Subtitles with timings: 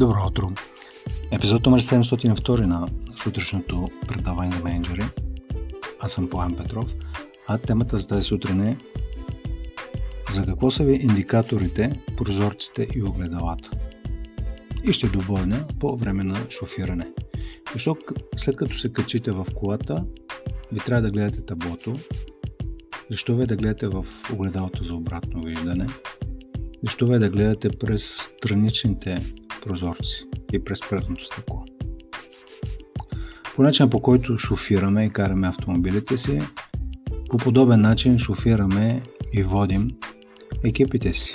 [0.00, 0.52] Добро утро!
[1.30, 2.88] Епизод номер 702 на
[3.22, 5.02] сутрешното предаване на менеджери.
[6.00, 6.94] Аз съм Пламен Петров,
[7.46, 8.76] а темата за тази сутрин е
[10.30, 13.70] за какво са ви индикаторите, прозорците и огледалата.
[14.84, 17.12] И ще добавя по време на шофиране.
[17.72, 20.04] Защото след като се качите в колата,
[20.72, 21.96] ви трябва да гледате таблото,
[23.10, 25.86] защо ви да гледате в огледалото за обратно виждане,
[26.82, 29.20] защо ви да гледате през страничните
[29.60, 31.64] прозорци и през предното стъкло.
[33.56, 36.40] По начин по който шофираме и караме автомобилите си,
[37.30, 39.02] по подобен начин шофираме
[39.32, 39.88] и водим
[40.64, 41.34] екипите си.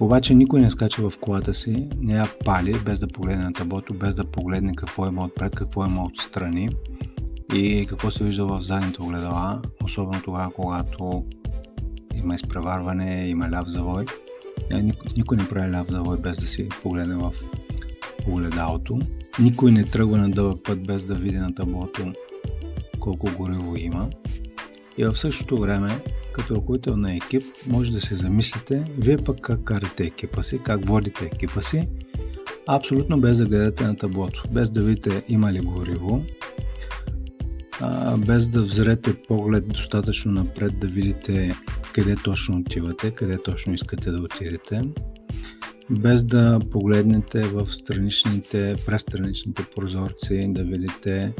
[0.00, 3.94] Обаче никой не скача в колата си, не я пали без да погледне на таблото,
[3.94, 6.68] без да погледне какво има отпред, какво има отстрани
[7.54, 11.24] и какво се вижда в задните огледала, особено тогава, когато
[12.14, 14.04] има изпреварване, има ляв завой.
[14.70, 17.32] Е, никой, никой не прави ляв завой без да си погледне в
[18.28, 18.98] огледалото.
[19.40, 22.12] Никой не тръгва на дълъг път без да види на таблото
[23.00, 24.08] колко гориво има.
[24.98, 25.98] И в същото време,
[26.32, 30.88] като ръководител на екип, може да се замислите вие пък как карате екипа си, как
[30.88, 31.88] водите екипа си,
[32.66, 36.24] абсолютно без да гледате на таблото, без да видите има ли гориво,
[38.18, 41.50] без да взрете поглед достатъчно напред да видите
[41.92, 44.82] къде точно отивате, къде точно искате да отидете,
[45.90, 51.32] без да погледнете в страничните, през страничните прозорци, да видите,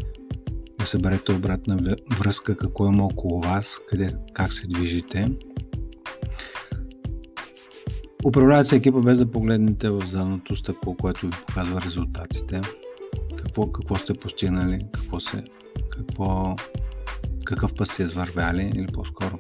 [0.79, 5.29] да съберете обратна връзка, какво има около вас, къде, как се движите.
[8.25, 12.61] Управлявате се екипа без да погледнете в задното стъкло, което ви показва резултатите,
[13.37, 15.45] какво, какво сте постигнали, какво се,
[15.91, 16.57] какво,
[17.45, 19.39] какъв път сте извървяли или по-скоро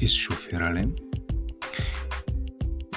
[0.00, 0.88] изшофирали.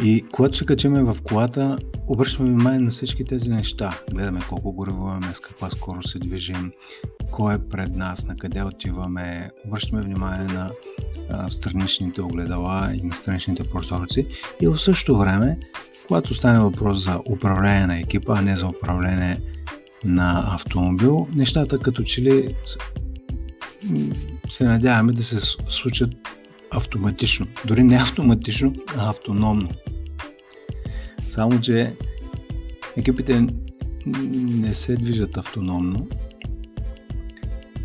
[0.03, 1.77] И когато се качиме в колата,
[2.07, 3.99] обръщаме внимание на всички тези неща.
[4.13, 6.71] Гледаме колко гориво с каква скорост се движим,
[7.31, 9.51] кой е пред нас, на къде отиваме.
[9.67, 10.69] Обръщаме внимание на
[11.29, 14.27] а, страничните огледала и на страничните прозорци.
[14.61, 15.57] И в същото време,
[16.07, 19.37] когато стане въпрос за управление на екипа, а не за управление
[20.05, 22.55] на автомобил, нещата като че ли
[24.49, 25.39] се надяваме да се
[25.69, 26.15] случат
[26.71, 27.47] автоматично.
[27.65, 29.69] Дори не автоматично, а автономно.
[31.31, 31.93] Само, че
[32.97, 33.47] екипите
[34.31, 36.07] не се движат автономно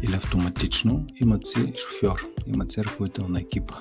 [0.03, 3.75] или автоматично, имат си шофьор, имат си ръководител на екипа.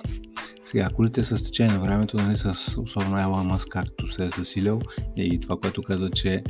[0.65, 4.81] Сега, колите с течение на времето, нали, с особено Елон Мъск, както се е засилил
[5.17, 6.43] и това, което казва, че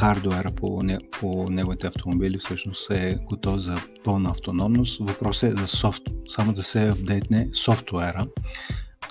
[0.00, 0.82] хардуера по,
[1.20, 4.98] по неговите автомобили всъщност е готов за пълна автономност.
[5.00, 8.26] Въпросът е за софт, само да се апдейтне софтуера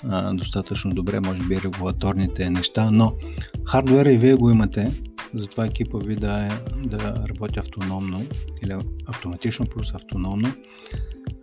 [0.04, 3.12] а, достатъчно добре, може би регулаторните неща, но
[3.64, 4.92] хардуера и вие го имате,
[5.34, 6.48] затова екипа ви да, е,
[6.88, 8.20] да работи автономно
[8.62, 8.76] или
[9.06, 10.48] автоматично плюс автономно,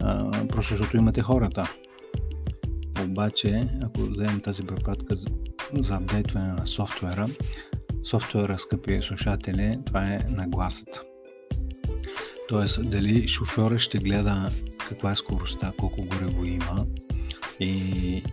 [0.02, 1.64] а, просто защото имате хората.
[3.04, 5.16] Обаче, ако вземем тази препратка
[5.74, 7.26] за апдейтване на софтуера,
[8.04, 11.02] софтуера, скъпи слушатели, това е нагласата.
[12.50, 14.50] Тоест, дали шофьора ще гледа
[14.90, 16.86] каква е скоростта, колко гориво има
[17.60, 18.24] и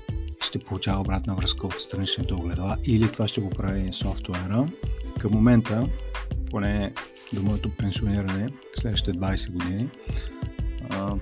[0.47, 4.67] ще получава обратна връзка от страничните огледала или това ще го прави софтуера.
[5.21, 5.89] Към момента,
[6.51, 6.93] поне
[7.33, 8.49] до моето пенсиониране,
[8.81, 9.89] следващите 20 години,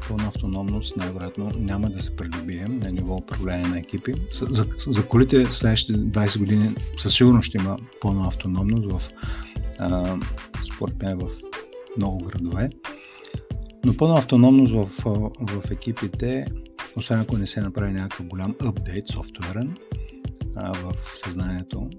[0.08, 4.14] пълна автономност най-вероятно няма да се придобием на ниво управление на екипи.
[4.30, 9.02] За, за колите следващите 20 години със сигурност ще има пълна автономност в,
[9.78, 10.16] а,
[10.74, 11.30] според мен в
[11.96, 12.70] много градове.
[13.84, 14.90] Но пълна автономност в,
[15.40, 16.46] в екипите,
[16.96, 19.76] освен ако не се направи някакъв голям апдейт софтуерен
[20.56, 20.92] а, в
[21.24, 21.90] съзнанието,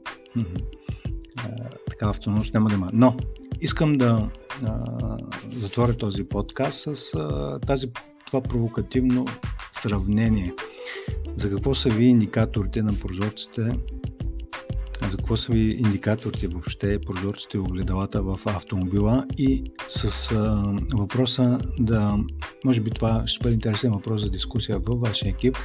[1.89, 2.89] такава автономност няма да има.
[2.93, 3.15] Но
[3.61, 4.29] искам да
[4.65, 4.83] а,
[5.51, 7.87] затворя този подкаст с а, тази,
[8.27, 9.25] това провокативно
[9.81, 10.53] сравнение.
[11.35, 13.61] За какво са ви индикаторите на прозорците,
[15.11, 20.63] за какво са ви индикаторите въобще, прозорците и огледалата в автомобила и с а,
[20.93, 22.17] въпроса да,
[22.65, 25.57] може би това ще бъде интересен въпрос за дискусия във вашия екип,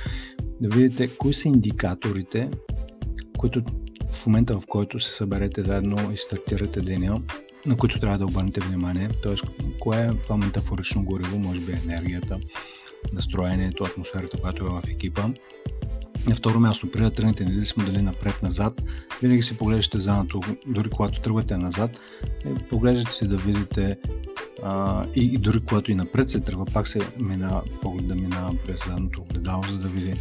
[0.61, 2.51] да видите кои са индикаторите,
[3.39, 3.63] които
[4.13, 7.23] в момента в който се съберете заедно и стартирате деня,
[7.67, 9.09] на които трябва да обърнете внимание.
[9.23, 9.35] Т.е.
[9.79, 12.39] кое е това метафорично гориво, може би енергията,
[13.13, 15.29] настроението, атмосферата, която е в екипа.
[16.29, 18.83] На второ място, преди да тръгнете, независимо дали напред-назад,
[19.23, 21.91] винаги си поглеждате задното, дори когато тръгвате назад,
[22.45, 23.97] е, поглеждате си да видите
[24.63, 28.55] а, и, и дори когато и напред се тръгва, пак се минава, поглед да минава
[28.67, 30.15] през задното огледало, за да види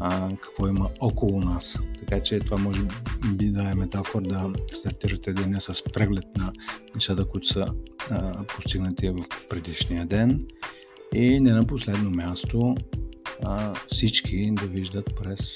[0.00, 1.78] а, какво има около нас.
[1.98, 2.80] Така че това може
[3.34, 6.52] би да е метафор да стартирате деня с преглед на
[6.94, 7.66] нещата, които са
[8.10, 10.46] а, постигнати в предишния ден.
[11.14, 12.74] И не на последно място
[13.44, 15.54] а, всички да виждат през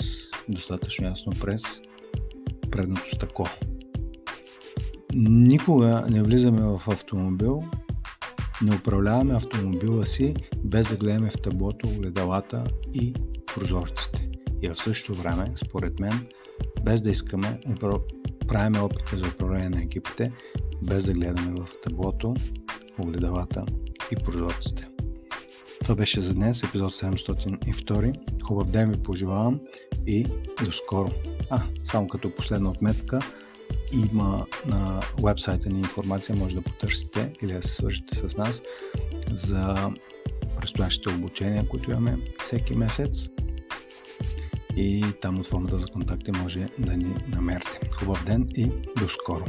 [0.49, 1.63] достатъчно ясно през
[2.71, 3.47] предното стъкло.
[5.15, 7.63] Никога не влизаме в автомобил,
[8.63, 13.15] не управляваме автомобила си без да гледаме в таблото, огледалата и
[13.55, 14.24] прозорците.
[14.65, 16.27] И в същото време, според мен,
[16.83, 17.61] без да искаме,
[18.49, 20.33] правиме опити за управление на екипите,
[20.83, 22.35] без да гледаме в таблото,
[22.99, 23.65] огледалата
[24.11, 24.89] и прозорците.
[25.83, 28.43] Това беше за днес, епизод 702.
[28.43, 29.61] Хубав ден ви пожелавам
[30.07, 30.27] и
[30.65, 31.11] до скоро.
[31.51, 33.19] А, само като последна отметка,
[33.93, 38.63] има на вебсайта ни информация, може да потърсите или да се свържете с нас
[39.31, 39.91] за
[40.61, 43.29] предстоящите обучения, които имаме всеки месец
[44.77, 47.81] и там от формата за контакти може да ни намерите.
[47.93, 48.65] Хубав ден и
[48.99, 49.45] до скоро!